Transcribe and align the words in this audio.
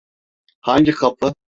Hangi 0.61 0.91
kapı? 0.91 1.33